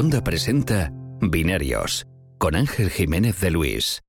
[0.00, 0.88] Onda presenta
[1.20, 2.06] Binarios
[2.38, 4.02] con Ángel Jiménez de Luis.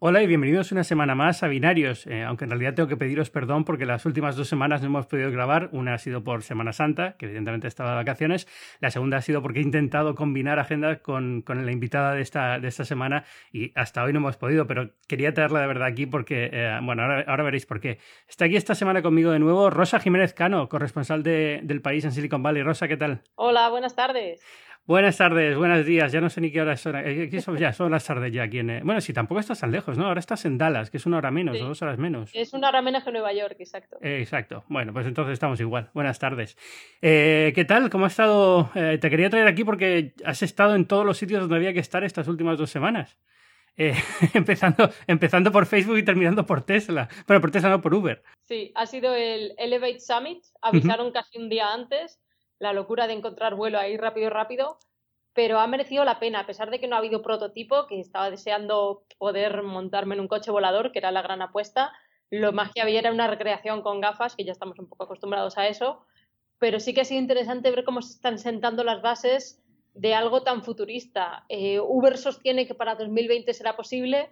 [0.00, 3.30] Hola y bienvenidos una semana más a Binarios, eh, aunque en realidad tengo que pediros
[3.30, 5.68] perdón porque las últimas dos semanas no hemos podido grabar.
[5.72, 8.48] Una ha sido por Semana Santa, que evidentemente estaba de vacaciones.
[8.80, 12.58] La segunda ha sido porque he intentado combinar agendas con, con la invitada de esta,
[12.58, 16.06] de esta semana y hasta hoy no hemos podido, pero quería traerla de verdad aquí
[16.06, 17.98] porque, eh, bueno, ahora, ahora, veréis por qué.
[18.26, 22.10] Está aquí esta semana conmigo de nuevo Rosa Jiménez Cano, corresponsal de, del país en
[22.10, 22.64] Silicon Valley.
[22.64, 23.22] Rosa, ¿qué tal?
[23.36, 24.40] Hola, buenas tardes.
[24.86, 26.10] Buenas tardes, buenos días.
[26.10, 26.96] Ya no sé ni qué hora son.
[26.96, 27.56] Eh, ¿Qué son?
[27.56, 28.70] Ya son las tardes ya aquí en.
[28.70, 30.06] Eh, bueno, sí, tampoco estás tan lejos, ¿no?
[30.06, 31.62] Ahora estás en Dallas, que es una hora menos Sí.
[31.62, 32.30] o dos horas menos.
[32.34, 33.98] Es una hora menos que Nueva York, exacto.
[34.02, 34.64] Eh, exacto.
[34.68, 35.90] Bueno, pues entonces estamos igual.
[35.94, 36.56] Buenas tardes.
[37.02, 37.88] Eh, ¿Qué tal?
[37.88, 38.70] ¿Cómo has estado?
[38.74, 41.80] Eh, te quería traer aquí porque has estado en todos los sitios donde había que
[41.80, 43.16] estar estas últimas dos semanas.
[43.76, 43.94] Eh,
[44.34, 47.08] empezando, empezando por Facebook y terminando por Tesla.
[47.26, 48.24] Pero por Tesla no por Uber.
[48.42, 50.42] Sí, ha sido el Elevate Summit.
[50.62, 52.18] Avisaron casi un día antes.
[52.60, 54.78] La locura de encontrar vuelo ahí rápido, rápido.
[55.32, 58.30] Pero ha merecido la pena, a pesar de que no ha habido prototipo, que estaba
[58.30, 61.92] deseando poder montarme en un coche volador, que era la gran apuesta.
[62.30, 65.56] Lo más que había era una recreación con gafas, que ya estamos un poco acostumbrados
[65.56, 66.04] a eso.
[66.58, 69.62] Pero sí que ha sido interesante ver cómo se están sentando las bases
[69.94, 71.46] de algo tan futurista.
[71.48, 74.30] Eh, Uber sostiene que para 2020 será posible,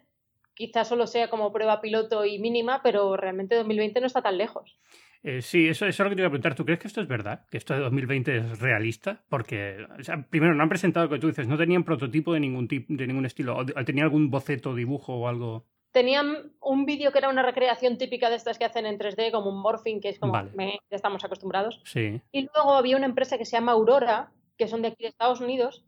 [0.55, 4.79] quizás solo sea como prueba piloto y mínima, pero realmente 2020 no está tan lejos.
[5.23, 6.55] Eh, sí, eso, eso es lo que te iba a preguntar.
[6.55, 7.45] ¿Tú crees que esto es verdad?
[7.51, 9.25] ¿Que esto de 2020 es realista?
[9.29, 12.41] Porque, o sea, primero, no han presentado lo que tú dices, no tenían prototipo de
[12.41, 13.57] ningún, tipo, de ningún estilo.
[13.57, 15.67] ¿O tenían algún boceto, dibujo o algo?
[15.91, 19.51] Tenían un vídeo que era una recreación típica de estas que hacen en 3D, como
[19.51, 20.51] un morphing, que es como Vale.
[20.55, 21.81] me- ya estamos acostumbrados.
[21.85, 22.21] Sí.
[22.31, 25.41] Y luego había una empresa que se llama Aurora, que son de aquí de Estados
[25.41, 25.85] Unidos,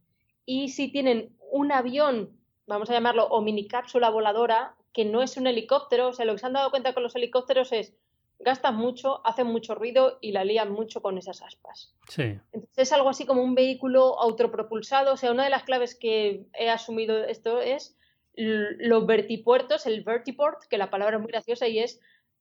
[0.47, 2.31] y sí tienen un avión,
[2.67, 6.09] vamos a llamarlo, o mini cápsula voladora, que no es un helicóptero.
[6.09, 7.95] O sea, lo que se han dado cuenta con los helicópteros es
[8.41, 11.95] gastan mucho, hacen mucho ruido y la lían mucho con esas aspas.
[12.09, 12.39] Sí.
[12.53, 15.13] Entonces es algo así como un vehículo autopropulsado.
[15.13, 17.97] O sea, una de las claves que he asumido esto es
[18.35, 22.01] los vertipuertos, el vertiport, que la palabra es muy graciosa y es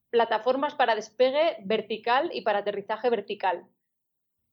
[0.09, 3.65] plataformas para despegue vertical y para aterrizaje vertical.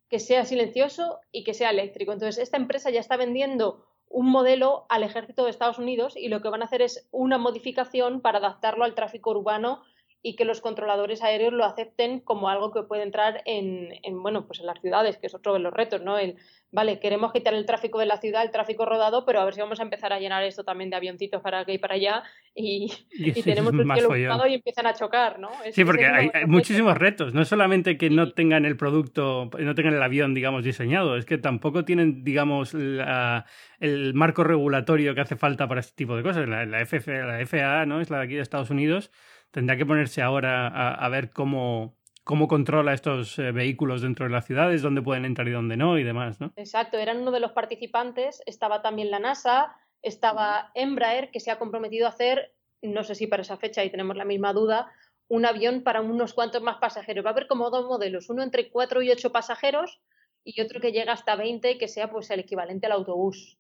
[0.09, 2.13] Que sea silencioso y que sea eléctrico.
[2.13, 6.41] Entonces, esta empresa ya está vendiendo un modelo al ejército de Estados Unidos y lo
[6.41, 9.83] que van a hacer es una modificación para adaptarlo al tráfico urbano
[10.29, 14.45] y que los controladores aéreos lo acepten como algo que puede entrar en, en, bueno,
[14.49, 16.19] pues en las ciudades, que es otro de los retos, ¿no?
[16.19, 16.35] El,
[16.73, 19.61] vale, queremos quitar el tráfico de la ciudad, el tráfico rodado, pero a ver si
[19.61, 22.25] vamos a empezar a llenar esto también de avioncitos para aquí y para allá
[22.57, 25.49] y, Y y sí, tenemos es el cielo ocupado y empiezan a chocar, ¿no?
[25.65, 27.33] Es- Sí, es porque hay, muchísimos retos.
[27.33, 31.39] No solamente que no tengan el producto, no tengan el avión, digamos, diseñado, es que
[31.39, 33.47] tampoco tienen, digamos, la-
[33.79, 36.49] el marco regulatorio que hace falta para este tipo de cosas.
[36.49, 38.01] La, la, FF la FAA, ¿no?
[38.01, 39.13] Es la de aquí de Estados Unidos.
[39.57, 44.45] Tendrá que ponerse ahora a, ver cómo, cómo controla estos eh, vehículos dentro de las
[44.45, 46.53] ciudades, dónde pueden entrar y dónde no y demás, ¿no?
[46.57, 51.59] Exacto, eran uno de los participantes, estaba también la NASA, estaba Embraer, que se ha
[51.59, 54.93] comprometido a hacer, no sé si para esa fecha y tenemos la misma duda,
[55.27, 57.25] un avión para unos cuantos más pasajeros.
[57.25, 60.03] Va a haber como dos modelos, uno entre 4 y 8 pasajeros
[60.45, 63.57] y otro que llega hasta 20, que sea pues el equivalente al autobús.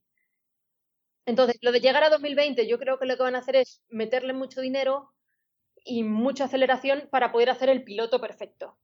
[1.25, 3.83] Entonces, lo de llegar a 2020, yo creo que lo que van a hacer es
[3.89, 5.15] meterle mucho dinero
[5.87, 8.77] y mucha aceleración para poder hacer el piloto perfecto.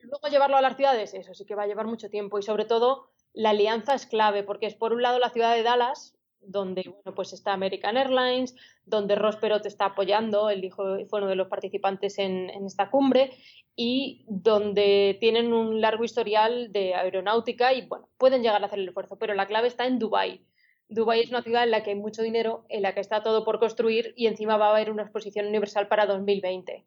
[0.00, 2.64] Luego llevarlo a las ciudades, eso sí que va a llevar mucho tiempo y sobre
[2.64, 6.82] todo la alianza es clave porque es por un lado la ciudad de Dallas, donde
[6.82, 8.54] bueno, pues está American Airlines,
[8.84, 12.88] donde Ross Perot está apoyando, él dijo, fue uno de los participantes en, en esta
[12.88, 13.32] cumbre
[13.74, 18.88] y donde tienen un largo historial de aeronáutica y bueno, pueden llegar a hacer el
[18.88, 20.44] esfuerzo, pero la clave está en Dubái.
[20.88, 23.44] Dubái es una ciudad en la que hay mucho dinero, en la que está todo
[23.44, 26.86] por construir y encima va a haber una exposición universal para 2020.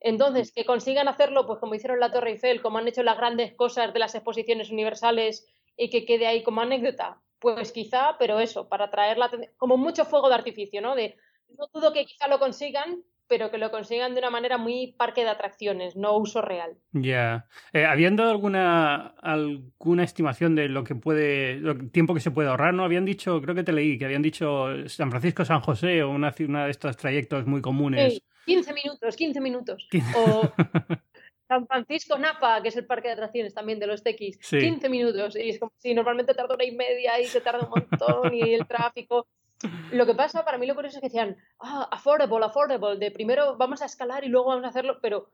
[0.00, 3.54] Entonces, que consigan hacerlo, pues como hicieron la Torre Eiffel, como han hecho las grandes
[3.54, 5.46] cosas de las exposiciones universales
[5.76, 10.04] y que quede ahí como anécdota, pues quizá, pero eso, para traer la como mucho
[10.04, 10.94] fuego de artificio, ¿no?
[10.94, 11.16] De,
[11.58, 15.22] no dudo que quizá lo consigan, pero que lo consigan de una manera muy parque
[15.22, 16.76] de atracciones, no uso real.
[16.92, 17.46] Ya.
[17.72, 22.50] Eh, ¿Habían dado alguna, alguna estimación de lo que puede, el tiempo que se puede
[22.50, 22.74] ahorrar?
[22.74, 22.84] ¿No?
[22.84, 26.70] Habían dicho, creo que te leí, que habían dicho San Francisco-San José o una, de
[26.70, 28.12] estos trayectos muy comunes.
[28.12, 29.88] Sí, 15 minutos, 15 minutos.
[30.14, 30.42] O
[31.48, 34.58] San Francisco Napa, que es el parque de atracciones también de los TX, Sí.
[34.58, 35.36] 15 minutos.
[35.36, 38.52] Y es como si normalmente tarda una y media y se tarda un montón y
[38.52, 39.26] el tráfico.
[39.90, 43.56] Lo que pasa, para mí lo curioso es que decían, ah, affordable, affordable, de primero
[43.56, 45.28] vamos a escalar y luego vamos a hacerlo, pero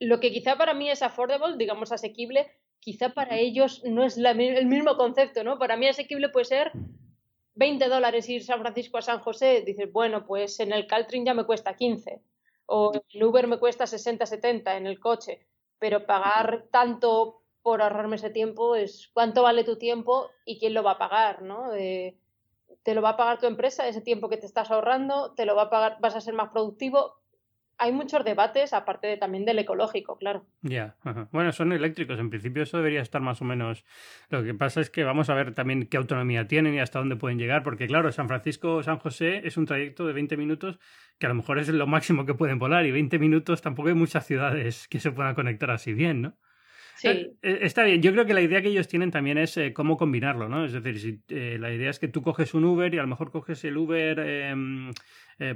[0.00, 2.50] lo que quizá para mí es affordable, digamos asequible,
[2.80, 5.58] quizá para ellos no es la el mismo concepto, ¿no?
[5.58, 6.72] Para mí asequible puede ser
[7.54, 11.34] 20 dólares ir San Francisco a San José, dices, bueno, pues en el Caltrin ya
[11.34, 12.20] me cuesta 15,
[12.66, 15.46] o en Uber me cuesta 60, 70 en el coche,
[15.78, 20.82] pero pagar tanto por ahorrarme ese tiempo es cuánto vale tu tiempo y quién lo
[20.82, 21.72] va a pagar, ¿no?
[21.74, 22.16] Eh,
[22.82, 25.54] te lo va a pagar tu empresa ese tiempo que te estás ahorrando, te lo
[25.54, 27.20] va a pagar, vas a ser más productivo.
[27.78, 30.44] Hay muchos debates, aparte de, también del ecológico, claro.
[30.60, 30.94] Ya,
[31.32, 32.18] bueno, son eléctricos.
[32.20, 33.84] En principio eso debería estar más o menos.
[34.28, 37.16] Lo que pasa es que vamos a ver también qué autonomía tienen y hasta dónde
[37.16, 40.78] pueden llegar, porque claro, San Francisco-San José es un trayecto de 20 minutos
[41.18, 43.94] que a lo mejor es lo máximo que pueden volar y 20 minutos tampoco hay
[43.94, 46.36] muchas ciudades que se puedan conectar así bien, ¿no?
[47.02, 47.08] Sí.
[47.42, 49.96] Eh, está bien, yo creo que la idea que ellos tienen también es eh, cómo
[49.96, 50.64] combinarlo, ¿no?
[50.64, 53.08] Es decir, si, eh, la idea es que tú coges un Uber y a lo
[53.08, 54.92] mejor coges el Uber, em,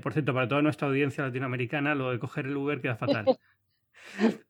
[0.03, 3.25] por cierto, para toda nuestra audiencia latinoamericana, lo de coger el Uber queda fatal.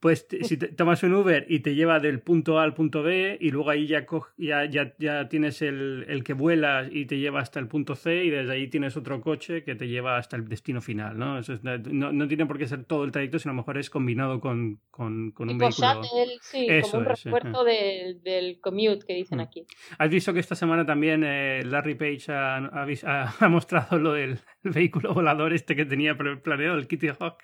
[0.01, 3.37] Pues si te, tomas un Uber y te lleva del punto A al punto B
[3.41, 4.07] y luego ahí ya,
[4.37, 8.31] ya, ya, tienes el, el, que vuela y te lleva hasta el punto C y
[8.31, 11.39] desde ahí tienes otro coche que te lleva hasta el destino final, ¿no?
[11.39, 13.91] Eso no, no, tiene por qué ser todo el trayecto, sino a lo mejor es
[13.91, 16.03] combinado con, con, con un vehículo.
[16.41, 19.43] sí, como un refuerzo del, del, commute que dicen mm.
[19.43, 19.67] aquí.
[19.99, 24.39] ¿Has visto que esta semana también eh, Larry Page ha, ha, ha, mostrado lo del
[24.63, 27.39] vehículo volador este que tenía planeado, el Kitty Hawk?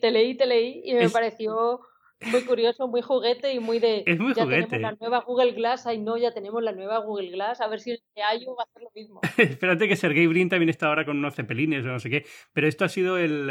[0.00, 1.80] Te, leí, te leí y me pareció
[2.20, 4.02] muy curioso, muy juguete y muy de.
[4.06, 4.66] Es muy ya juguete.
[4.66, 7.80] tenemos la nueva Google Glass, ay no, ya tenemos la nueva Google Glass, a ver
[7.80, 9.20] si el de IO va a hacer lo mismo.
[9.38, 12.68] Espérate que Sergey Brin también está ahora con unos cepelines o no sé qué, pero
[12.68, 13.50] esto ha sido el.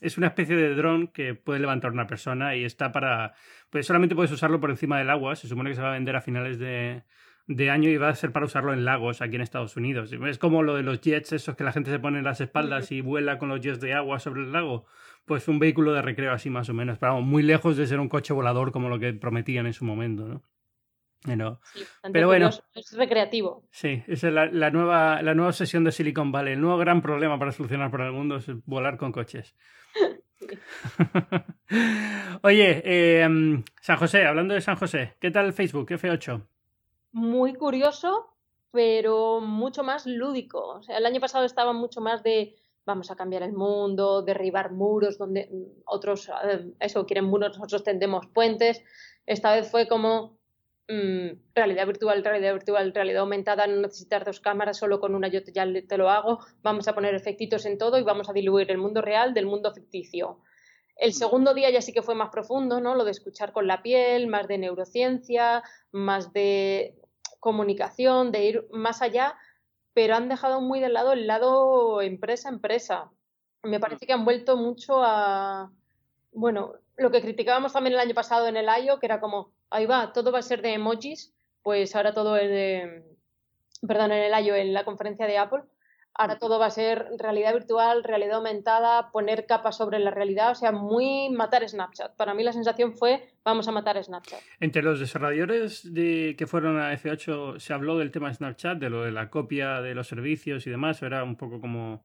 [0.00, 3.34] es una especie de dron que puede levantar una persona y está para.
[3.70, 6.16] Pues solamente puedes usarlo por encima del agua, se supone que se va a vender
[6.16, 7.02] a finales de
[7.46, 10.12] de año y va a ser para usarlo en lagos aquí en Estados Unidos.
[10.12, 12.92] Es como lo de los jets, esos que la gente se pone en las espaldas
[12.92, 14.86] y vuela con los jets de agua sobre el lago
[15.24, 18.08] pues un vehículo de recreo así más o menos, pero muy lejos de ser un
[18.08, 20.42] coche volador como lo que prometían en su momento, ¿no?
[21.24, 21.60] Pero,
[22.12, 23.62] pero bueno, es recreativo.
[23.70, 26.54] Sí, esa es la, nueva, la nueva obsesión de Silicon Valley.
[26.54, 29.54] El nuevo gran problema para solucionar para el mundo es volar con coches.
[32.42, 36.44] Oye, eh, San José, hablando de San José, ¿qué tal Facebook F8?
[37.12, 38.34] Muy curioso,
[38.72, 40.70] pero mucho más lúdico.
[40.70, 44.72] O sea, el año pasado estaba mucho más de vamos a cambiar el mundo, derribar
[44.72, 48.82] muros donde mm, otros, eh, eso, quieren muros, nosotros tendemos puentes.
[49.26, 50.38] Esta vez fue como
[50.88, 55.40] mm, realidad virtual, realidad virtual, realidad aumentada, no necesitar dos cámaras, solo con una yo
[55.52, 58.78] ya te lo hago, vamos a poner efectitos en todo y vamos a diluir el
[58.78, 60.40] mundo real del mundo ficticio.
[60.96, 61.14] El mm.
[61.14, 62.94] segundo día ya sí que fue más profundo, ¿no?
[62.94, 65.62] Lo de escuchar con la piel, más de neurociencia,
[65.92, 66.96] más de
[67.40, 69.36] comunicación, de ir más allá,
[69.94, 73.10] pero han dejado muy de lado el lado empresa-empresa.
[73.62, 75.70] Me parece que han vuelto mucho a,
[76.32, 79.86] bueno, lo que criticábamos también el año pasado en el I.O., que era como, ahí
[79.86, 83.04] va, todo va a ser de emojis, pues ahora todo es de,
[83.86, 85.62] perdón, en el I.O., en la conferencia de Apple,
[86.14, 90.54] Ahora todo va a ser realidad virtual, realidad aumentada, poner capas sobre la realidad, o
[90.54, 92.16] sea, muy matar Snapchat.
[92.16, 94.40] Para mí la sensación fue, vamos a matar Snapchat.
[94.60, 98.90] Entre los desarrolladores de, que fueron a F8 se habló del tema de Snapchat, de
[98.90, 102.04] lo de la copia de los servicios y demás, era un poco como...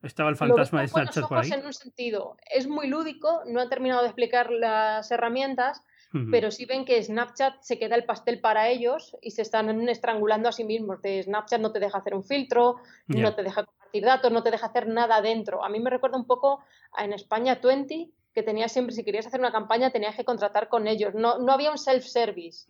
[0.00, 1.50] Estaba el fantasma de Snapchat por ahí.
[1.50, 5.82] En un sentido, es muy lúdico, no han terminado de explicar las herramientas,
[6.30, 10.48] pero sí ven que Snapchat se queda el pastel para ellos y se están estrangulando
[10.48, 11.02] a sí mismos.
[11.02, 12.76] De Snapchat no te deja hacer un filtro,
[13.06, 15.62] no te deja compartir datos, no te deja hacer nada dentro.
[15.64, 16.60] A mí me recuerda un poco
[16.92, 20.68] a en España 20, que tenía siempre, si querías hacer una campaña, tenías que contratar
[20.68, 21.14] con ellos.
[21.14, 22.66] No, no había un self-service.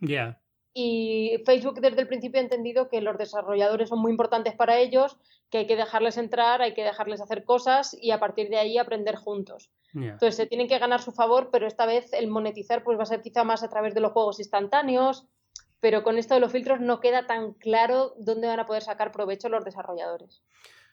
[0.73, 5.17] Y Facebook desde el principio ha entendido que los desarrolladores son muy importantes para ellos,
[5.49, 8.77] que hay que dejarles entrar, hay que dejarles hacer cosas y a partir de ahí
[8.77, 9.71] aprender juntos.
[9.93, 13.07] Entonces se tienen que ganar su favor, pero esta vez el monetizar pues va a
[13.07, 15.25] ser quizá más a través de los juegos instantáneos,
[15.79, 19.11] pero con esto de los filtros no queda tan claro dónde van a poder sacar
[19.11, 20.43] provecho los desarrolladores.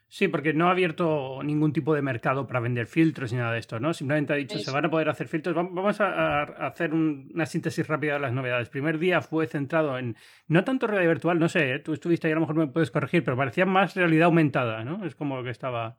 [0.08, 3.58] Sí, porque no ha abierto ningún tipo de mercado para vender filtros ni nada de
[3.58, 3.92] esto, ¿no?
[3.92, 5.54] Simplemente ha dicho, se van a poder hacer filtros.
[5.54, 8.68] Vamos a, hacer una síntesis rápida de las novedades.
[8.68, 11.78] El primer día fue centrado en, no tanto realidad virtual, no sé, ¿eh?
[11.80, 15.04] tú estuviste ahí, a lo mejor me puedes corregir, pero parecía más realidad aumentada, ¿no?
[15.04, 15.98] Es como lo que estaba...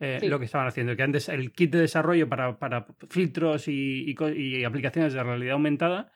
[0.00, 4.12] Eh, lo que estaban haciendo, que antes el kit de desarrollo para, para filtros y,
[4.36, 6.10] y aplicaciones de realidad aumentada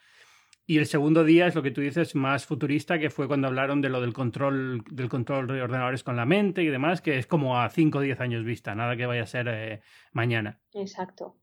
[0.70, 3.80] y el segundo día es lo que tú dices más futurista, que fue cuando hablaron
[3.80, 7.26] de lo del control, del control de ordenadores con la mente y demás, que es
[7.26, 9.80] como a 5 o 10 años vista, nada que vaya a ser eh,
[10.12, 10.60] mañana.
[10.74, 11.38] Exacto.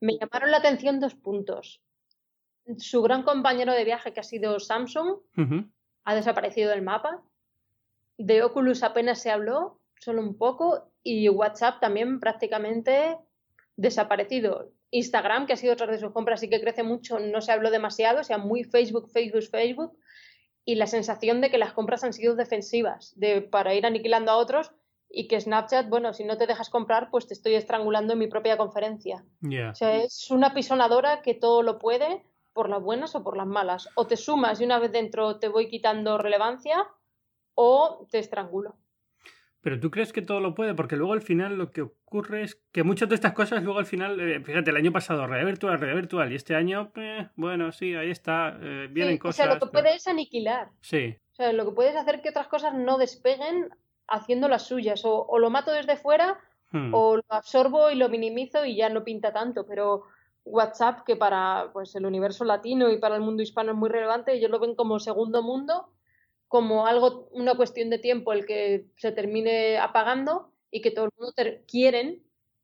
[0.00, 1.84] Me llamaron la atención dos puntos.
[2.78, 5.18] Su gran compañero de viaje, que ha sido Samsung,
[6.04, 7.22] ha desaparecido del mapa.
[8.18, 13.16] De Oculus apenas se habló, solo un poco, y WhatsApp también prácticamente
[13.76, 14.72] desaparecido.
[14.94, 17.70] Instagram, que ha sido otra de sus compras y que crece mucho, no se habló
[17.70, 19.98] demasiado, o sea, muy Facebook, Facebook, Facebook,
[20.64, 24.36] y la sensación de que las compras han sido defensivas, de para ir aniquilando a
[24.36, 24.72] otros
[25.10, 28.28] y que Snapchat, bueno, si no te dejas comprar, pues te estoy estrangulando en mi
[28.28, 29.24] propia conferencia.
[29.42, 32.22] O sea, es una pisonadora que todo lo puede
[32.52, 33.88] por las buenas o por las malas.
[33.96, 36.86] O te sumas y una vez dentro te voy quitando relevancia
[37.54, 38.76] o te estrangulo.
[39.64, 42.60] Pero tú crees que todo lo puede, porque luego al final lo que ocurre es
[42.70, 45.80] que muchas de estas cosas luego al final, eh, fíjate, el año pasado red virtual,
[45.80, 49.40] red virtual, y este año, eh, bueno, sí, ahí está, eh, vienen cosas.
[49.40, 50.68] O sea, lo que puede es aniquilar.
[50.82, 51.16] Sí.
[51.32, 53.70] O sea, lo que puede es hacer que otras cosas no despeguen
[54.06, 55.00] haciendo las suyas.
[55.06, 56.38] O, lo mato desde fuera,
[56.72, 56.92] hmm.
[56.92, 59.64] o lo absorbo y lo minimizo y ya no pinta tanto.
[59.66, 60.02] Pero
[60.44, 64.34] WhatsApp, que para pues el universo latino y para el mundo hispano es muy relevante,
[64.34, 65.88] ellos lo ven como segundo mundo
[66.54, 71.10] como algo, una cuestión de tiempo el que se termine apagando y que todo el
[71.18, 71.34] mundo
[71.66, 72.22] quieren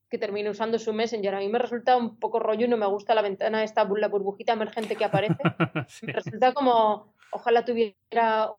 [0.08, 1.34] que termine usando su Messenger.
[1.34, 4.06] A mí me resulta un poco rollo y no me gusta la ventana esta, la
[4.06, 5.42] burbujita emergente que aparece.
[6.02, 8.52] Me resulta como, ojalá tuviera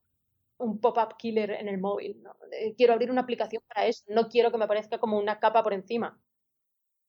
[0.57, 2.21] un pop-up killer en el móvil.
[2.75, 5.71] Quiero abrir una aplicación para eso, no quiero que me aparezca como una capa por
[5.71, 6.19] encima.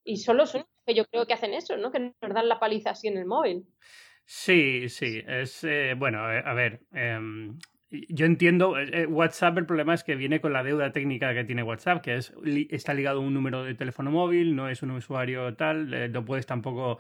[0.04, 1.90] Y solo son que yo creo que hacen eso, ¿no?
[1.90, 3.66] Que nos dan la paliza así en el móvil.
[4.24, 7.58] Sí, sí, es eh, bueno, eh, a ver, em,
[8.08, 11.44] yo entiendo, eh, eh, WhatsApp el problema es que viene con la deuda técnica que
[11.44, 12.32] tiene WhatsApp, que es
[12.70, 16.24] está ligado a un número de teléfono móvil, no es un usuario tal, eh, no
[16.24, 16.98] puedes tampoco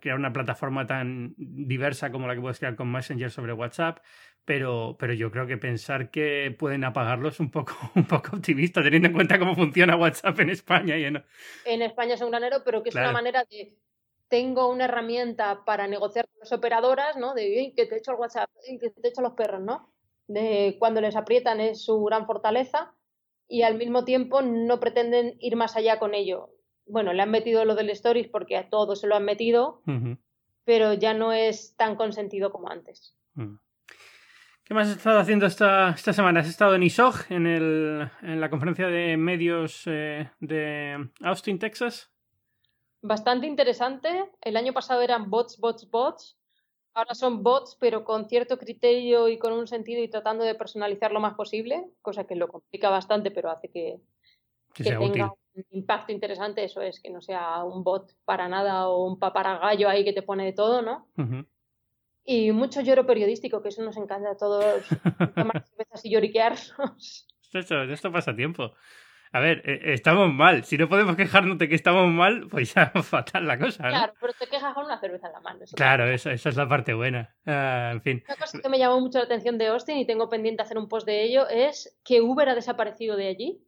[0.00, 3.98] crear una plataforma tan diversa como la que puedes crear con Messenger sobre WhatsApp,
[4.44, 8.82] pero, pero yo creo que pensar que pueden apagarlo es un poco, un poco optimista,
[8.82, 10.96] teniendo en cuenta cómo funciona WhatsApp en España.
[10.98, 11.22] Y en...
[11.66, 13.76] en España es un granero, pero que es una manera de
[14.28, 17.34] tengo una herramienta para negociar con las operadoras, ¿no?
[17.34, 18.50] De que te echo el WhatsApp,
[18.80, 19.93] que te echo los perros, ¿no?
[20.26, 22.94] De cuando les aprietan es su gran fortaleza
[23.48, 26.50] y al mismo tiempo no pretenden ir más allá con ello.
[26.86, 29.82] Bueno, le han metido lo del Stories porque a todos se lo han metido,
[30.64, 33.16] pero ya no es tan consentido como antes.
[33.34, 33.56] Mm.
[34.64, 36.40] ¿Qué más has estado haciendo esta, esta semana?
[36.40, 42.10] ¿Has estado en ISOG, en, el, en la conferencia de medios eh, de Austin, Texas?
[43.02, 44.30] Bastante interesante.
[44.40, 46.38] El año pasado eran bots, bots, bots.
[46.94, 51.10] Ahora son bots, pero con cierto criterio y con un sentido y tratando de personalizar
[51.10, 53.98] lo más posible, cosa que lo complica bastante, pero hace que,
[54.74, 56.62] tenga un impacto interesante.
[56.62, 60.22] Eso es, que no sea un bot para nada o un paparagallo ahí que te
[60.22, 61.08] pone de todo, ¿no?
[62.24, 64.84] Y mucho lloro periodístico, que eso nos encanta a todos,
[65.34, 67.26] tomar cervezas y lloriquearnos.
[67.52, 68.72] Esto, esto pasa tiempo.
[69.34, 70.62] A ver, eh, estamos mal.
[70.62, 73.88] Si no podemos quejarnos de que estamos mal, pues ya fatal la cosa.
[73.88, 75.64] Claro, pero te quejas con una cerveza en la mano.
[75.74, 77.34] claro, esa, es la parte buena.
[77.44, 78.22] Ah, en fin.
[78.28, 80.88] Una cosa que me llamó mucho la atención de Austin y tengo pendiente hacer un
[80.88, 83.60] post de ello es que Uber ha desaparecido de allí.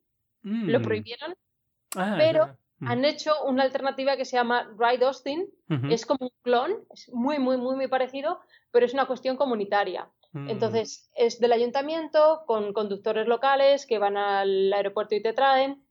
[0.43, 0.83] Lo mm.
[0.83, 1.35] prohibieron.
[1.97, 2.89] Ah, pero mm.
[2.89, 5.49] han hecho una alternativa que se llama Ride Austin.
[5.91, 8.39] Es como un clon, es muy, muy, muy, muy parecido,
[8.71, 10.09] pero es una cuestión comunitaria.
[10.37, 10.51] Mm.
[10.51, 15.83] Entonces, es del ayuntamiento con conductores locales que van al aeropuerto y te traen.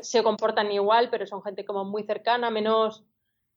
[0.00, 3.04] Se comportan igual, pero son gente como muy cercana, menos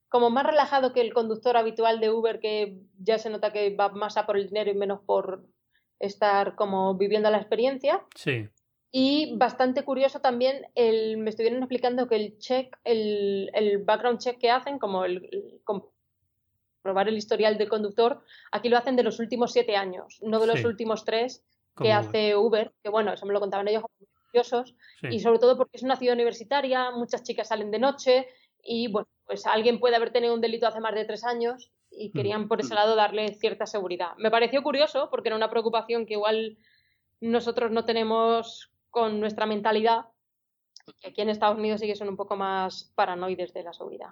[0.10, 3.90] como más relajado que el conductor habitual de Uber, que ya se nota que va
[3.90, 5.46] más a por el dinero y menos por
[6.00, 8.04] estar como viviendo la experiencia.
[8.16, 8.48] Sí.
[8.92, 14.38] Y bastante curioso también, el, me estuvieron explicando que el check, el, el background check
[14.40, 15.62] que hacen, como el,
[16.84, 18.22] probar el historial del conductor,
[18.52, 21.44] aquí lo hacen de los últimos siete años, no de los últimos tres
[21.76, 23.84] que hace Uber, que bueno, eso me lo contaban ellos
[24.28, 24.76] curiosos,
[25.10, 28.28] y sobre todo porque es una ciudad universitaria, muchas chicas salen de noche
[28.64, 32.10] y bueno, pues alguien puede haber tenido un delito hace más de tres años y
[32.10, 32.12] mm.
[32.14, 34.12] querían por ese lado darle cierta seguridad.
[34.18, 36.58] Me pareció curioso porque era una preocupación que igual
[37.22, 40.06] nosotros no tenemos con nuestra mentalidad,
[41.00, 44.10] que aquí en Estados Unidos sí que son un poco más paranoides de la seguridad.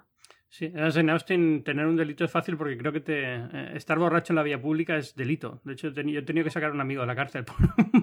[0.52, 4.34] Sí, en Austin tener un delito es fácil porque creo que te, eh, estar borracho
[4.34, 5.62] en la vía pública es delito.
[5.64, 7.56] De hecho, yo he tenido que sacar a un amigo de la cárcel por,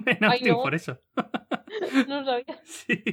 [0.07, 0.99] en Austin por eso.
[2.07, 2.59] No sabía.
[2.63, 3.03] Sí.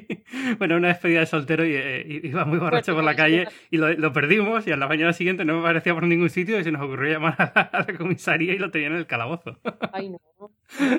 [0.58, 4.12] Bueno, una despedida de soltero y eh, iba muy borracho por la calle y lo,
[4.12, 6.82] perdimos y a la mañana siguiente no me aparecía por ningún sitio y se nos
[6.82, 9.58] ocurrió llamar a la, comisaría y lo tenían en el calabozo.
[9.92, 10.20] Ay, no.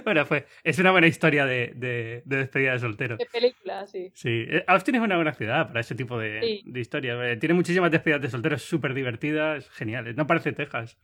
[0.04, 3.18] Bueno, fue, es una buena historia de, de, despedida de soltero.
[3.18, 4.12] De película, sí.
[4.14, 7.18] Sí, eh, Austin es una buena ciudad para ese tipo de, de historias.
[7.24, 10.16] Eh, tiene muchísimas despedidas de soltero, es súper divertida, es genial.
[10.16, 10.98] No parece Texas.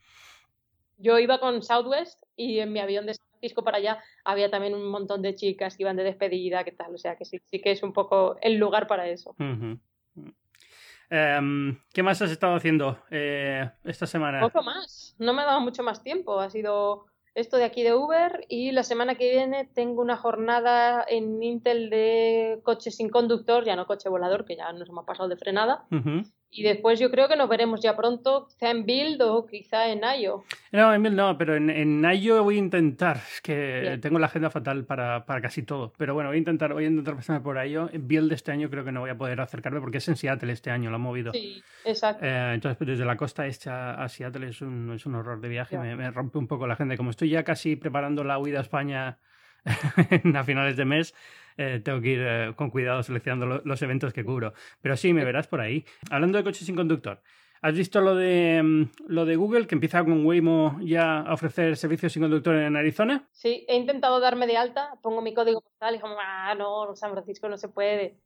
[0.98, 4.86] Yo iba con Southwest y en mi avión de Francisco para allá había también un
[4.86, 6.94] montón de chicas que iban de despedida, ¿qué tal?
[6.94, 9.36] O sea que sí, sí que es un poco el lugar para eso.
[11.10, 14.40] Em, ¿Qué más has estado haciendo eh, esta semana?
[14.40, 15.14] Poco más.
[15.18, 16.40] No me ha dado mucho más tiempo.
[16.40, 21.04] Ha sido esto de aquí de Uber y la semana que viene tengo una jornada
[21.06, 25.28] en Intel de coche sin conductor, ya no coche volador, que ya nos hemos pasado
[25.28, 25.84] de frenada.
[26.56, 30.02] Y después yo creo que nos veremos ya pronto, quizá en Build o quizá en
[30.20, 30.44] IO.
[30.70, 33.16] No, en Build no, pero en, en IO voy a intentar.
[33.16, 35.92] Es que tengo la agenda fatal para, para, casi todo.
[35.98, 37.90] Pero bueno, voy a intentar, voy a intentar pasarme por IO.
[37.92, 40.52] En Build este año creo que no voy a poder acercarme porque es en Seattle
[40.52, 41.32] este año, lo han movido.
[41.32, 42.24] Sí, exacto.
[42.24, 45.48] Eh, entonces, pues, desde la costa este a, Seattle es un, es un horror de
[45.48, 45.76] viaje.
[45.76, 46.96] Me, me, rompe un poco la agenda.
[46.96, 49.18] Como estoy ya casi preparando la huida a España
[50.34, 51.14] a finales de mes,
[51.56, 54.54] eh, tengo que ir eh, con cuidado seleccionando los eventos que cubro.
[54.80, 55.84] Pero sí, me verás por ahí.
[56.10, 57.20] Hablando de coches sin conductor.
[57.64, 61.78] ¿Has visto lo de, mm, lo de Google, que empieza con Waymo ya a ofrecer
[61.78, 63.26] servicios sin conductor en Arizona?
[63.32, 67.12] Sí, he intentado darme de alta, pongo mi código postal y como, ah, no, San
[67.12, 68.18] Francisco no se puede.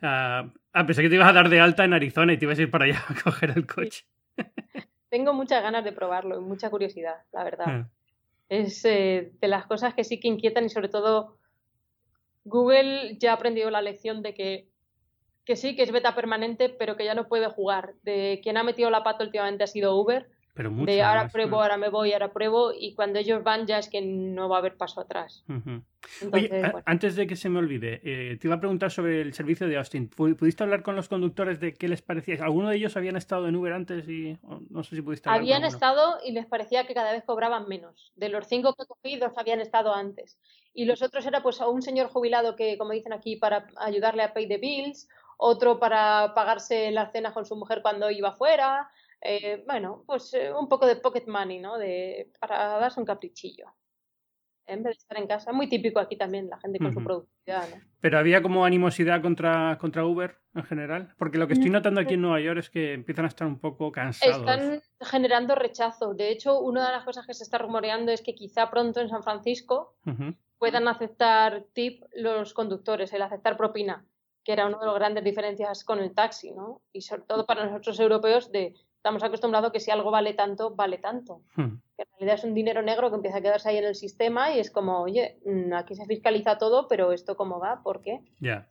[0.00, 2.58] Ah, ah, pensé que te ibas a dar de alta en Arizona y te ibas
[2.58, 4.06] a ir para allá a coger el coche.
[5.10, 7.66] Tengo muchas ganas de probarlo y mucha curiosidad, la verdad.
[7.68, 7.88] Ah.
[8.48, 11.36] Es eh, de las cosas que sí que inquietan y sobre todo
[12.46, 14.68] Google ya ha aprendido la lección de que,
[15.44, 17.94] que sí, que es beta permanente, pero que ya no puede jugar.
[18.02, 20.28] De quien ha metido la pata últimamente ha sido Uber.
[20.56, 23.90] Pero de ahora pruebo, ahora me voy, ahora pruebo, y cuando ellos van ya es
[23.90, 25.44] que no va a haber paso atrás.
[26.32, 29.68] Oye, antes de que se me olvide, eh, te iba a preguntar sobre el servicio
[29.68, 30.08] de Austin.
[30.08, 32.42] ¿Pudiste hablar con los conductores de qué les parecía?
[32.42, 34.38] ¿Alguno de ellos habían estado en Uber antes y
[34.70, 38.14] no sé si pudiste hablar Habían estado y les parecía que cada vez cobraban menos.
[38.16, 40.38] De los cinco que cogí, dos habían estado antes.
[40.72, 44.22] Y los otros era pues a un señor jubilado que, como dicen aquí, para ayudarle
[44.22, 48.88] a pay the bills, otro para pagarse la cena con su mujer cuando iba fuera,
[49.26, 51.78] eh, bueno, pues eh, un poco de pocket money, ¿no?
[51.78, 53.66] De, para darse un caprichillo.
[54.68, 55.52] En vez de estar en casa.
[55.52, 57.82] Muy típico aquí también, la gente con su productividad, ¿no?
[58.00, 61.14] Pero había como animosidad contra, contra Uber en general.
[61.18, 63.60] Porque lo que estoy notando aquí en Nueva York es que empiezan a estar un
[63.60, 64.38] poco cansados.
[64.38, 66.14] Están generando rechazo.
[66.14, 69.08] De hecho, una de las cosas que se está rumoreando es que quizá pronto en
[69.08, 69.94] San Francisco
[70.58, 74.04] puedan aceptar tip los conductores, el aceptar propina,
[74.42, 76.82] que era una de las grandes diferencias con el taxi, ¿no?
[76.92, 80.98] Y sobre todo para nosotros europeos de estamos acostumbrados que si algo vale tanto, vale
[80.98, 81.42] tanto.
[81.54, 81.76] Hmm.
[81.96, 84.52] Que en realidad es un dinero negro que empieza a quedarse ahí en el sistema
[84.52, 88.20] y es como, oye, mm, aquí se fiscaliza todo, pero esto cómo va, ¿por qué?
[88.40, 88.68] Ya.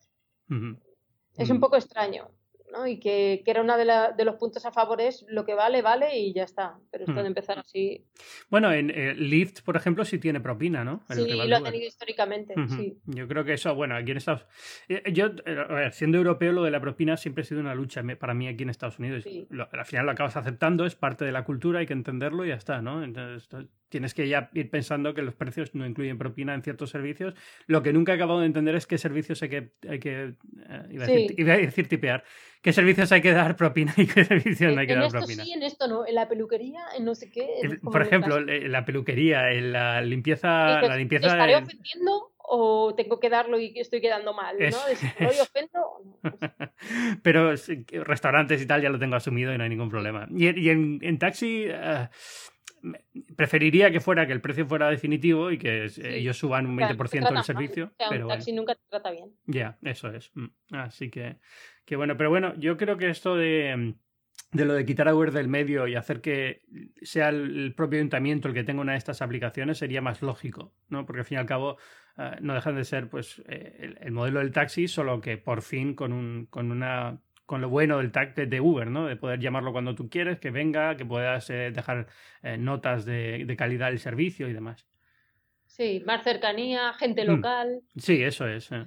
[1.38, 2.30] Es un poco extraño.
[2.88, 3.86] Y que, era uno de,
[4.18, 6.78] de, los puntos a favor es lo que vale, vale y ya está.
[6.92, 7.28] Pero esto de hmm.
[7.28, 8.06] empezar así.
[8.50, 11.04] Bueno, en eh, Lyft, por ejemplo, sí tiene propina, ¿no?
[11.10, 12.98] sí, lo ha tenido históricamente, sí.
[13.06, 14.46] Yo creo que eso, bueno, aquí en Estados
[14.90, 17.76] eh, Yo, eh, a ver, siendo europeo, lo de la propina siempre ha sido una
[17.76, 19.26] lucha para mí aquí en Estados Unidos.
[19.72, 22.56] al final lo acabas aceptando, es parte de la cultura, hay que entenderlo y ya
[22.56, 23.04] está, ¿no?
[23.04, 23.48] Entonces,
[23.90, 27.34] tienes que ya ir pensando que los precios no incluyen propina en ciertos servicios.
[27.68, 29.72] Lo que nunca he acabado de entender es qué servicios hay que.
[29.88, 30.36] Hay que
[30.90, 32.24] iba, a decir, iba, a decir, tipear
[32.66, 35.44] qué servicios hay que dar propina y qué servicios no hay que dar esto propina.
[35.44, 37.48] Sí, en esto no, en la peluquería, en no sé qué.
[37.84, 40.82] Por ejemplo, en la peluquería, en la limpieza.
[40.82, 44.58] la limpieza ¿Estaré ofendiendo o tengo que darlo y estoy quedando mal?
[44.58, 44.66] ¿no?
[44.66, 46.02] ¿Estoy ofendo?
[47.22, 47.54] Pero
[48.04, 50.28] restaurantes y tal ya lo tengo asumido y no hay ningún problema.
[50.36, 51.66] Y, en, taxi.
[51.68, 52.10] Eh,
[53.36, 57.44] preferiría que fuera que el precio fuera definitivo y que ellos suban un 20% del
[57.44, 57.92] servicio.
[58.10, 59.36] pero un taxi nunca te trata bien.
[59.46, 60.32] Ya, eso es.
[60.34, 60.48] Mm.
[60.72, 61.38] Así que
[61.86, 63.96] que bueno, pero bueno, yo creo que esto de,
[64.52, 66.62] de lo de quitar a Uber del medio y hacer que
[67.02, 71.06] sea el, propio ayuntamiento el que tenga una de estas aplicaciones sería más lógico, ¿no?
[71.06, 71.78] Porque al fin y al cabo
[72.18, 75.94] eh, no dejan de ser pues eh, el, modelo del taxi, solo que por fin
[75.94, 79.06] con un, con una con lo bueno del taxi de Uber, ¿no?
[79.06, 82.08] De poder llamarlo cuando tú quieres, que venga, que puedas eh, dejar
[82.58, 84.88] notas de, de, calidad del servicio y demás.
[85.76, 87.28] Sí, más cercanía, gente mm.
[87.28, 87.82] local.
[87.98, 88.72] Sí, eso es.
[88.72, 88.86] Eh,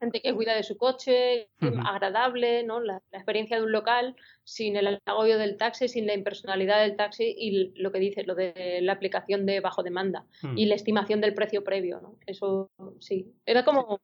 [0.00, 1.48] gente que cuida de su coche,
[1.86, 2.80] agradable, ¿no?
[2.80, 7.34] La, experiencia de un local sin el agobio del taxi, sin la impersonalidad del taxi
[7.36, 10.58] y lo que dices, lo de la aplicación de bajo demanda mm.
[10.58, 12.18] y la estimación del precio previo, ¿no?
[12.26, 14.00] Eso sí, era como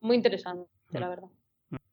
[0.00, 1.10] muy interesante, la mm.
[1.10, 1.28] verdad.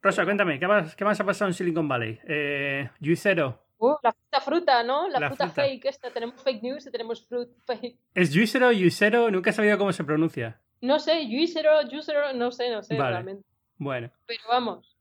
[0.01, 2.19] Rosa, cuéntame, ¿qué más, qué más ha pasado en Silicon Valley?
[2.27, 3.65] Eh, Juicero.
[3.77, 5.07] Uh, la fruta fruta, ¿no?
[5.09, 6.11] La, fruta, fake esta.
[6.11, 7.97] Tenemos fake news y tenemos fruit fake.
[8.13, 9.29] ¿Es Juicero o Juicero?
[9.29, 10.61] Nunca he sabido cómo se pronuncia.
[10.81, 13.45] No sé, Juicero, Juicero, no sé, no sé realmente.
[13.77, 14.11] Bueno.
[14.25, 14.97] Pero vamos.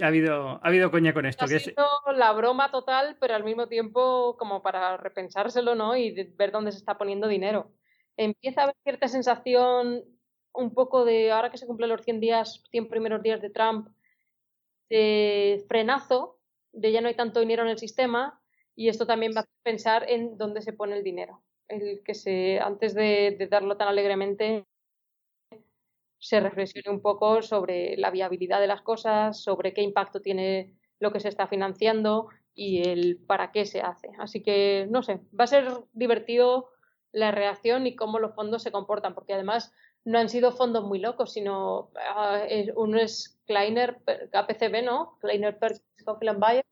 [0.00, 1.44] Ha habido, ha habido coña con esto.
[1.44, 5.96] Ha sido la broma total, pero al mismo tiempo como para repensárselo, ¿no?
[5.96, 7.72] Y ver dónde se está poniendo dinero.
[8.16, 10.04] Empieza a haber cierta sensación
[10.52, 13.88] un poco de, ahora que se cumplen los 100 días, 100 primeros días de Trump,
[14.88, 16.38] de frenazo,
[16.72, 18.40] de ya no hay tanto dinero en el sistema,
[18.74, 22.58] y esto también va a pensar en dónde se pone el dinero el que se,
[22.60, 24.66] antes de, darlo tan alegremente,
[26.18, 31.12] se reflexione un poco sobre la viabilidad de las cosas, sobre qué impacto tiene lo
[31.12, 34.10] que se está financiando y el para qué se hace.
[34.18, 36.70] Así que, no sé, va a ser divertido
[37.12, 39.72] la reacción y cómo los fondos se comportan, porque además
[40.04, 43.98] no han sido fondos muy locos, sino uh, uno es Kleiner,
[44.32, 45.18] KPCB, ¿no?
[45.20, 46.64] Kleiner Perkins Coughlin Bayer,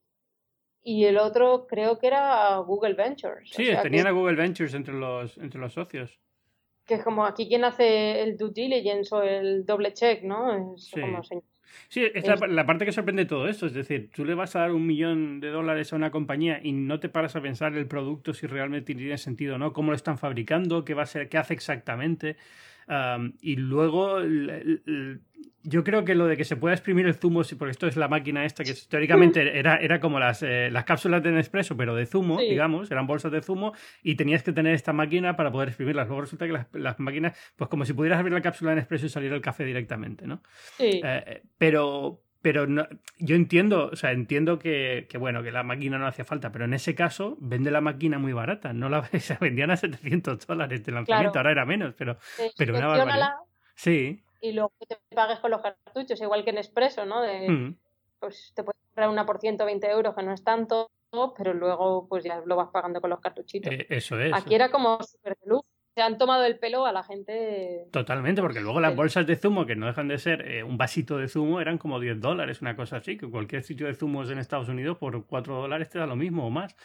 [0.87, 3.51] y el otro creo que era Google Ventures.
[3.51, 6.21] Sí, tenían a Google Ventures entre los, entre los socios.
[6.85, 10.75] Que es como aquí quien hace el due diligence o el doble check, ¿no?
[10.77, 11.01] Es sí.
[11.01, 11.21] como,
[11.89, 13.67] Sí, es la, parte que sorprende todo esto.
[13.67, 16.71] Es decir, tú le vas a dar un millón de dólares a una compañía y
[16.71, 19.97] no te paras a pensar el producto si realmente tiene sentido o no, cómo lo
[19.97, 22.37] están fabricando, qué va a ser, qué hace exactamente
[23.41, 24.21] y luego
[25.69, 28.07] yo creo que lo de que se pueda exprimir el zumo, porque esto es la
[28.07, 32.07] máquina esta que teóricamente era, era como las, eh, las cápsulas de Nespresso, pero de
[32.07, 33.73] zumo, digamos, eran bolsas de zumo
[34.03, 36.07] y tenías que tener esta máquina para poder exprimirlas.
[36.07, 39.07] Luego resulta que las, las máquinas, pues como si pudieras abrir la cápsula de Nespresso
[39.07, 40.41] y salir el café directamente, ¿no?
[40.77, 41.01] Sí.
[41.03, 42.87] Eh, pero, pero no,
[43.19, 46.65] yo entiendo, o sea, entiendo que, que, bueno, que la máquina no hacía falta, pero
[46.65, 50.85] en ese caso vende la máquina muy barata, no la se vendían a 700 dólares
[50.85, 52.19] de lanzamiento, ahora era menos, pero,
[52.57, 53.33] pero una barbaridad.
[53.75, 54.23] Sí.
[54.41, 57.21] Y luego te pagues con los cartuchos, igual que en Expreso, ¿no?
[57.21, 57.77] De, mm.
[58.21, 60.89] Pues te puedes comprar una por ciento, 20 euros, que no es tanto,
[61.37, 63.73] pero luego pues ya lo vas pagando con los cartuchitos.
[63.73, 64.33] Eh, eso es.
[64.33, 65.65] Aquí era como super de luz
[65.97, 67.87] se han tomado el pelo a la gente.
[67.91, 71.17] Totalmente, porque luego las bolsas de zumo, que no dejan de ser eh, un vasito
[71.17, 74.37] de zumo, eran como 10 dólares, una cosa así, que cualquier sitio de zumos en
[74.37, 76.77] Estados Unidos por 4 dólares te da lo mismo o más.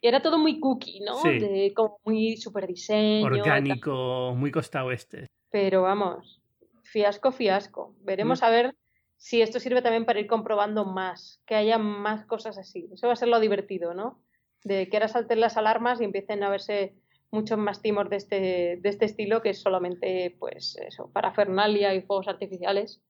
[0.00, 1.20] Y era todo muy cookie, ¿no?
[1.24, 3.26] De, como muy super diseño.
[3.26, 5.26] Orgánico, muy costa oeste.
[5.50, 6.40] Pero vamos,
[6.84, 7.96] fiasco, fiasco.
[8.02, 8.44] Veremos mm.
[8.44, 8.76] a ver
[9.16, 12.88] si esto sirve también para ir comprobando más, que haya más cosas así.
[12.92, 14.22] Eso va a ser lo divertido, ¿no?
[14.62, 16.94] De que ahora salten las alarmas y empiecen a verse
[17.30, 22.02] muchos más timos de este, de este estilo que es solamente, pues, eso, parafernalia y
[22.02, 23.02] fuegos artificiales.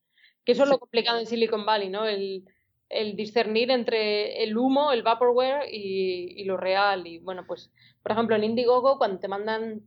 [0.45, 2.07] Que eso es lo complicado en Silicon Valley, ¿no?
[2.07, 2.45] El,
[2.89, 7.07] el discernir entre el humo, el vaporware y, y, lo real.
[7.07, 9.83] Y bueno, pues, por ejemplo, en Indiegogo, cuando te mandan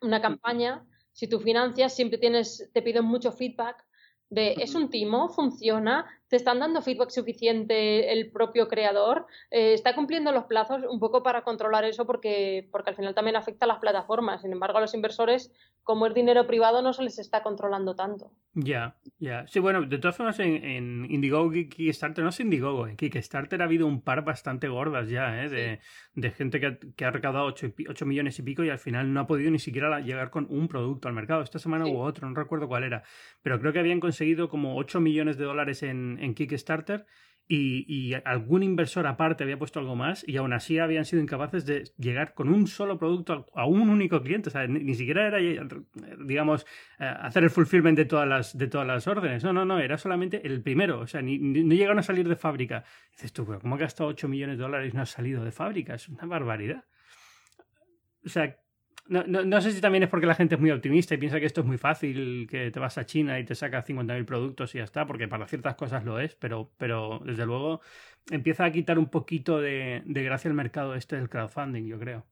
[0.00, 3.84] una campaña, si tú financias, siempre tienes, te piden mucho feedback
[4.30, 9.94] de es un timo, funciona, te están dando feedback suficiente el propio creador, eh, está
[9.94, 13.68] cumpliendo los plazos un poco para controlar eso porque, porque al final también afecta a
[13.68, 14.40] las plataformas.
[14.40, 18.30] Sin embargo, a los inversores, como es dinero privado, no se les está controlando tanto.
[18.54, 19.46] Ya, ya.
[19.46, 23.64] Sí, bueno, de todas formas, en, Indiegogo y Kickstarter, no es Indiegogo, en Kickstarter ha
[23.66, 25.50] habido un par bastante gordas ya, ¿eh?
[25.50, 25.80] de,
[26.14, 29.20] de, gente que ha, que ha recaudado 8, millones y pico y al final no
[29.20, 31.42] ha podido ni siquiera llegar con un producto al mercado.
[31.42, 33.02] Esta semana hubo otro, no recuerdo cuál era,
[33.42, 37.06] pero creo que habían conseguido como 8 millones de dólares en en Kickstarter
[37.48, 41.84] y, algún inversor aparte había puesto algo más y aún así habían sido incapaces de
[41.98, 44.48] llegar con un solo producto a, un único cliente.
[44.48, 45.38] O sea, ni, siquiera era,
[46.24, 46.64] digamos,
[46.98, 49.44] eh, hacer el fulfillment de todas las, de todas las órdenes.
[49.44, 51.00] No, no, no, era solamente el primero.
[51.00, 52.84] O sea, ni, no llegaron a salir de fábrica.
[53.10, 55.94] dices tú, ¿cómo ha gastado 8 millones de dólares y no ha salido de fábrica?
[55.94, 56.84] Es una barbaridad.
[58.24, 58.56] O sea,
[59.06, 61.46] no, no, sé si también es porque la gente es muy optimista y piensa que
[61.46, 64.78] esto es muy fácil, que te vas a China y te sacas 50.000 productos y
[64.78, 67.80] ya está, porque para ciertas cosas lo es, pero, pero desde luego
[68.30, 72.24] empieza a quitar un poquito de, gracia el mercado este del crowdfunding, yo creo.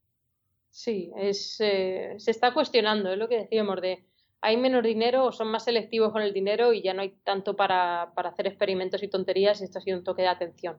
[0.71, 4.05] Sí, es, eh, se está cuestionando, es lo que decíamos de
[4.43, 7.57] hay menos dinero o son más selectivos con el dinero y ya no hay tanto
[7.57, 10.79] para, para hacer experimentos y tonterías y esto ha sido un toque de atención.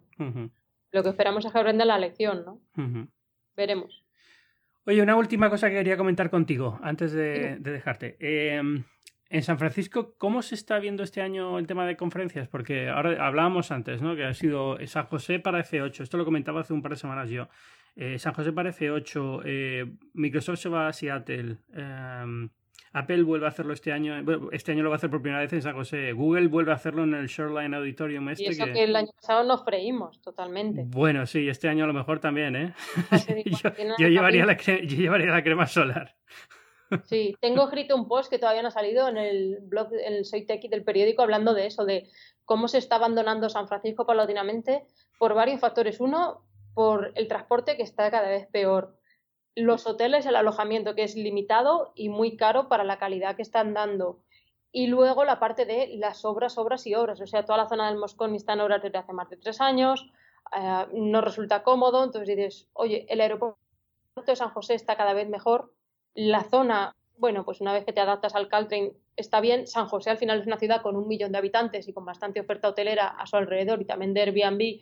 [0.91, 2.59] Lo que esperamos es que aprendan la lección, ¿no?
[3.55, 4.03] Veremos.
[4.85, 8.17] Oye, una última cosa que quería comentar contigo antes de, dejarte.
[8.19, 8.83] Em,
[9.29, 12.47] en San Francisco, ¿cómo se está viendo este año el tema de conferencias?
[12.47, 14.15] Porque ahora hablábamos antes, ¿no?
[14.15, 16.01] Que ha sido San José para F8.
[16.01, 17.47] Esto lo comentaba hace un par de semanas yo.
[17.95, 19.41] Eh, San José para F8.
[19.45, 21.57] Eh, Microsoft se va a Seattle.
[22.93, 24.15] Apple vuelve a hacerlo este año,
[24.51, 26.11] este año lo va a hacer por primera vez en San José.
[26.11, 28.43] Google vuelve a hacerlo en el Shoreline Auditorium este.
[28.43, 28.83] Y eso que...
[28.83, 30.83] el año pasado nos freímos totalmente.
[30.87, 32.73] Bueno, sí, este año a lo mejor también, ¿eh?
[33.97, 36.15] yo, llevaría la crema, yo llevaría la crema solar.
[37.05, 40.25] Sí, tengo escrito un post que todavía no ha salido en el blog, en el
[40.25, 42.09] Soy Techie del periódico, hablando de eso, de
[42.43, 44.83] cómo se está abandonando San Francisco paulatinamente
[45.17, 46.01] por varios factores.
[46.01, 48.97] Uno, por el transporte que está cada vez peor
[49.55, 53.73] los hoteles, el alojamiento, que es limitado y muy caro para la calidad que están
[53.73, 54.19] dando.
[54.71, 57.19] Y luego la parte de las obras, obras y obras.
[57.19, 59.59] O sea, toda la zona del Moscón está en obras desde hace más de tres
[59.59, 60.09] años,
[60.55, 62.03] eh, no resulta cómodo.
[62.03, 63.57] Entonces dices, oye, el aeropuerto
[64.25, 65.73] de San José está cada vez mejor.
[66.13, 69.67] La zona, bueno, pues una vez que te adaptas al Caltrain, está bien.
[69.67, 72.39] San José al final es una ciudad con un millón de habitantes y con bastante
[72.39, 74.81] oferta hotelera a su alrededor y también de Airbnb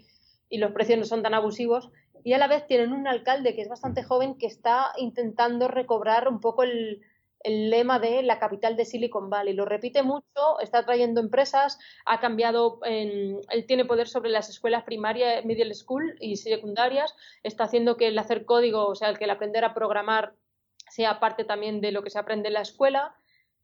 [0.49, 1.91] y los precios no son tan abusivos
[2.23, 6.27] y a la vez tienen un alcalde que es bastante joven que está intentando recobrar
[6.27, 7.01] un poco el,
[7.45, 9.53] lema de la capital de Silicon Valley.
[9.53, 15.45] Lo repite mucho, está trayendo empresas, ha cambiado, él tiene poder sobre las escuelas primarias,
[15.45, 19.29] middle school y secundarias, está haciendo que el hacer código, o sea, el que el
[19.29, 20.33] aprender a programar
[20.89, 23.15] sea parte también de lo que se aprende en la escuela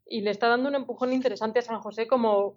[0.06, 2.56] y le está dando un empujón interesante a San José como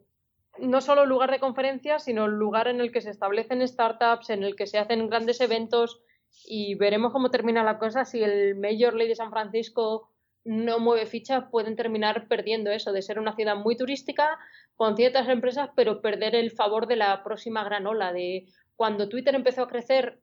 [0.62, 4.56] no solo lugar de conferencias, sino lugar en el que se establecen startups, en el
[4.56, 6.02] que se hacen grandes eventos
[6.46, 8.06] y veremos cómo termina la cosa.
[8.06, 10.10] Si el Major League de San Francisco
[10.44, 14.38] no mueve ficha, pueden terminar perdiendo eso, de ser una ciudad muy turística
[14.76, 18.14] con ciertas empresas, pero perder el favor de la próxima gran ola.
[18.14, 18.46] De
[18.76, 20.20] cuando Twitter empezó a crecer,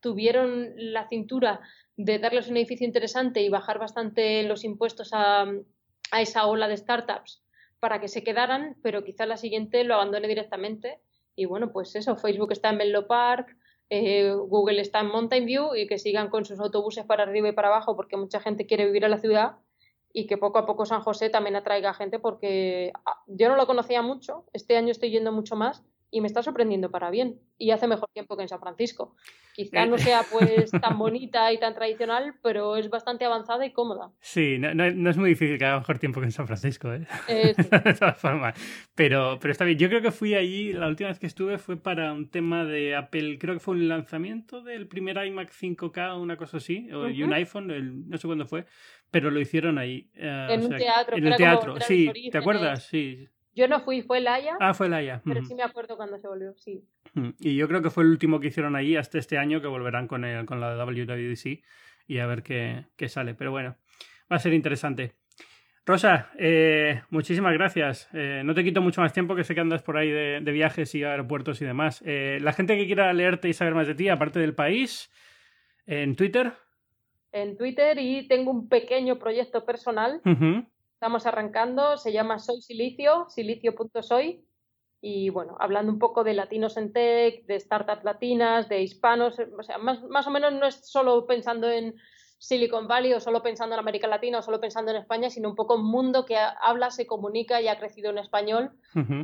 [0.00, 1.60] tuvieron la cintura
[1.96, 5.46] de darles un edificio interesante y bajar bastante los impuestos a,
[6.10, 7.41] a esa ola de startups
[7.82, 11.00] para que se quedaran, pero quizá la siguiente lo abandone directamente.
[11.34, 13.56] Y bueno, pues eso, Facebook está en Menlo Park,
[13.90, 17.52] eh, Google está en Mountain View y que sigan con sus autobuses para arriba y
[17.52, 19.56] para abajo porque mucha gente quiere vivir en la ciudad
[20.12, 23.66] y que poco a poco San José también atraiga gente porque ah, yo no lo
[23.66, 27.40] conocía mucho, este año estoy yendo mucho más y me está sorprendiendo para bien.
[27.58, 29.16] Y hace mejor tiempo que en San Francisco.
[29.54, 34.12] Quizá no sea pues tan bonita y tan tradicional, pero es bastante avanzada y cómoda.
[34.20, 37.06] Sí, no, no, es muy difícil que haga mejor tiempo que en San Francisco, ¿eh?
[37.28, 38.54] eh de todas formas.
[38.94, 39.78] Pero, pero está bien.
[39.78, 42.94] Yo creo que fui allí, la última vez que estuve fue para un tema de
[42.94, 47.08] Apple, creo que fue un lanzamiento del primer iMac 5K o una cosa así, o
[47.08, 48.66] y un iPhone, no sé cuándo fue,
[49.10, 50.10] pero lo hicieron ahí.
[50.14, 51.16] Eh, en un teatro.
[51.16, 52.84] En el teatro, sí, ¿te acuerdas?
[52.84, 53.28] Sí.
[53.54, 54.56] Yo no fui, fue Laia.
[54.60, 55.20] Ah, fue Laia.
[55.24, 56.84] Pero sí me acuerdo cuando se volvió, sí.
[57.40, 60.08] Y yo creo que fue el último que hicieron allí hasta este año que volverán
[60.08, 61.62] con, el, con la WWDC
[62.06, 63.34] y a ver qué, qué, sale.
[63.34, 63.76] Pero bueno,
[64.30, 65.14] va a ser interesante.
[65.84, 68.08] Rosa, eh, muchísimas gracias.
[68.12, 70.52] Eh, no te quito mucho más tiempo que sé que andas por ahí de, de
[70.52, 72.02] viajes y aeropuertos y demás.
[72.06, 75.10] Eh, la gente que quiera leerte y saber más de ti, aparte del país,
[75.86, 76.52] en Twitter.
[77.32, 80.20] En Twitter y tengo un pequeño proyecto personal.
[81.02, 84.46] Estamos arrancando, se llama Soy Silicio, silicio.soy.
[85.00, 89.64] Y bueno, hablando un poco de latinos en tech, de startups latinas, de hispanos, o
[89.64, 91.96] sea, más, más o menos no es solo pensando en
[92.42, 95.54] Silicon Valley o solo pensando en América Latina o solo pensando en España, sino un
[95.54, 98.72] poco un mundo que habla, se comunica y ha crecido en español,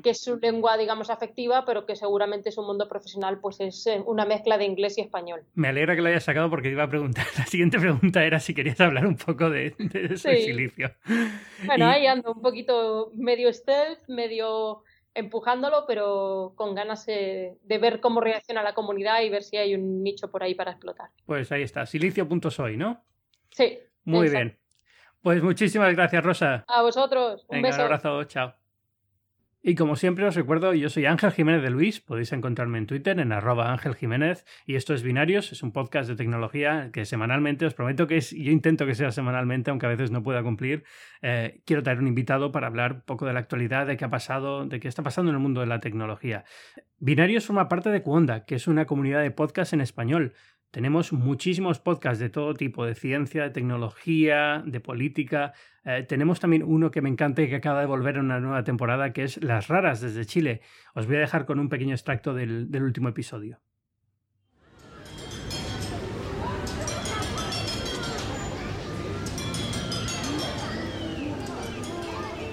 [0.04, 4.00] que es su lengua, digamos, afectiva, pero que seguramente su mundo profesional pues es eh,
[4.06, 5.42] una mezcla de inglés y español.
[5.54, 8.54] Me alegra que lo hayas sacado porque iba a preguntar, la siguiente pregunta era si
[8.54, 10.92] querías hablar un poco de, de silicio.
[11.66, 14.84] Bueno, ahí ando un poquito medio stealth, medio
[15.18, 20.02] empujándolo, pero con ganas de, ver cómo reacciona la comunidad y ver si hay un
[20.02, 21.10] nicho por ahí para explotar.
[21.26, 23.02] Pues ahí está, silicio.soy, ¿no?
[23.50, 23.78] Sí.
[24.04, 24.58] Muy bien.
[25.22, 26.64] Pues muchísimas gracias, Rosa.
[26.68, 27.44] A vosotros.
[27.48, 27.78] Un beso.
[27.78, 28.24] Un abrazo.
[28.24, 28.57] Chao.
[29.60, 33.18] Y como siempre os recuerdo, yo soy Ángel Jiménez de Luis, podéis encontrarme en Twitter
[33.18, 37.66] en arroba Ángel Jiménez y esto es Binarios, es un podcast de tecnología que semanalmente,
[37.66, 40.84] os prometo que es, yo intento que sea semanalmente, aunque a veces no pueda cumplir,
[41.22, 44.10] eh, quiero traer un invitado para hablar un poco de la actualidad, de qué ha
[44.10, 46.44] pasado, de qué está pasando en el mundo de la tecnología.
[47.00, 50.34] Binarios forma parte de Cuonda, que es una comunidad de podcast en español.
[50.70, 55.54] Tenemos muchísimos podcasts de todo tipo, de ciencia, de tecnología, de política.
[55.82, 58.64] Eh, tenemos también uno que me encanta y que acaba de volver en una nueva
[58.64, 60.60] temporada, que es Las Raras desde Chile.
[60.94, 63.60] Os voy a dejar con un pequeño extracto del, del último episodio.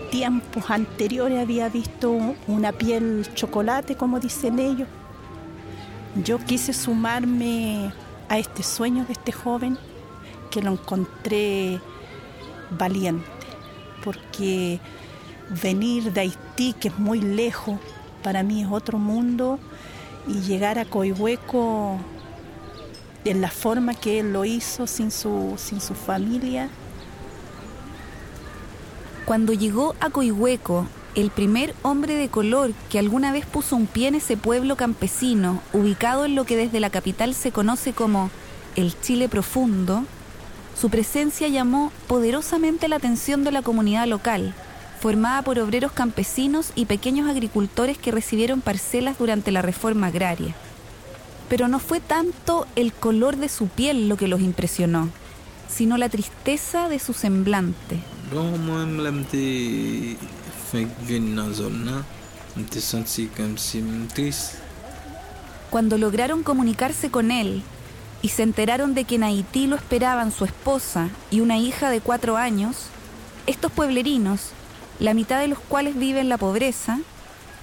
[0.10, 4.88] Tiempos anteriores había visto una piel chocolate, como dicen ellos.
[6.24, 7.92] Yo quise sumarme
[8.30, 9.78] a este sueño de este joven
[10.52, 11.80] que lo encontré
[12.72, 13.26] valiente,
[14.04, 14.80] porque
[15.62, 17.80] venir de Haití, que es muy lejos,
[18.24, 19.60] para mí es otro mundo,
[20.28, 21.98] y llegar a Coihueco
[23.26, 26.70] en la forma que él lo hizo, sin su, sin su familia.
[29.26, 34.10] Cuando llegó a Coihueco, el primer hombre de color que alguna vez puso un pie
[34.10, 38.30] en ese pueblo campesino, ubicado en lo que desde la capital se conoce como
[38.76, 40.04] el Chile profundo,
[40.80, 44.54] su presencia llamó poderosamente la atención de la comunidad local,
[45.00, 50.54] formada por obreros campesinos y pequeños agricultores que recibieron parcelas durante la reforma agraria.
[51.48, 55.10] Pero no fue tanto el color de su piel lo que los impresionó,
[55.70, 58.00] sino la tristeza de su semblante.
[65.70, 67.62] Cuando lograron comunicarse con él
[68.22, 72.02] y se enteraron de que en Haití lo esperaban su esposa y una hija de
[72.02, 72.88] cuatro años,
[73.46, 74.52] estos pueblerinos,
[75.00, 77.00] la mitad de los cuales viven en la pobreza,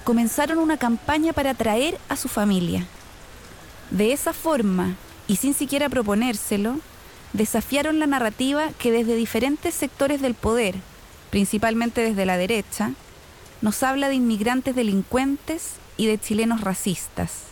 [0.04, 2.86] comenzaron una campaña para atraer a su familia.
[3.90, 6.76] De esa forma, y sin siquiera proponérselo,
[7.32, 10.76] desafiaron la narrativa que desde diferentes sectores del poder,
[11.32, 12.92] principalmente desde la derecha,
[13.62, 17.44] nos habla de inmigrantes delincuentes y de chilenos racistas.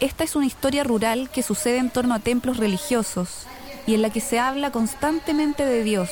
[0.00, 3.46] Esta es una historia rural que sucede en torno a templos religiosos
[3.86, 6.10] y en la que se habla constantemente de Dios.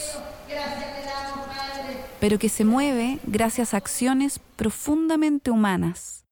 [2.19, 6.25] pero que se mueve gracias a acciones profundamente humanas.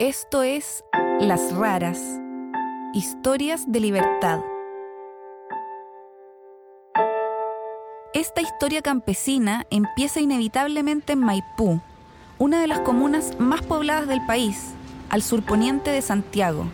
[0.00, 0.84] Esto es
[1.20, 2.00] Las Raras,
[2.96, 4.40] historias de libertad.
[8.14, 11.82] Esta historia campesina empieza inevitablemente en Maipú,
[12.38, 14.70] una de las comunas más pobladas del país,
[15.10, 16.68] al surponiente de Santiago.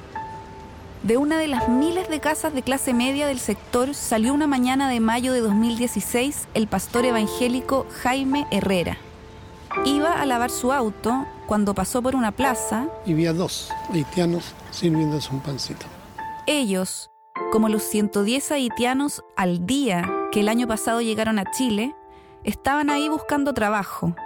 [1.03, 4.89] De una de las miles de casas de clase media del sector salió una mañana
[4.89, 8.97] de mayo de 2016 el pastor evangélico Jaime Herrera.
[9.85, 12.87] Iba a lavar su auto cuando pasó por una plaza.
[13.05, 15.87] Y vi a dos haitianos sirviéndose un pancito.
[16.47, 17.11] Ellos,
[17.53, 21.95] como los 110 haitianos al día que el año pasado llegaron a Chile,
[22.43, 24.17] estaban ahí buscando trabajo.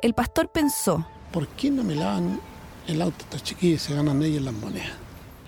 [0.00, 2.40] El pastor pensó, ¿por qué no me lavan
[2.86, 4.92] el auto estos chiquillos y se ganan ellos las monedas?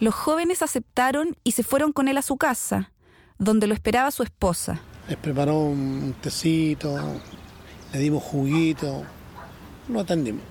[0.01, 2.90] Los jóvenes aceptaron y se fueron con él a su casa,
[3.38, 4.81] donde lo esperaba su esposa.
[5.09, 6.99] Les preparó un tecito,
[7.92, 9.05] le dimos juguito,
[9.88, 10.42] lo atendimos.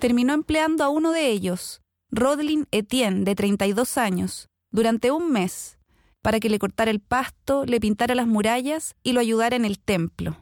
[0.00, 5.78] Terminó empleando a uno de ellos, Rodlin Etienne, de 32 años, durante un mes,
[6.20, 9.78] para que le cortara el pasto, le pintara las murallas y lo ayudara en el
[9.78, 10.36] templo.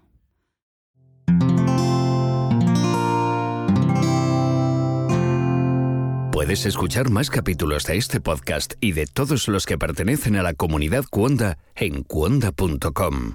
[6.33, 10.55] Puedes escuchar más capítulos de este podcast y de todos los que pertenecen a la
[10.55, 13.35] comunidad Cuonda en cuonda.com.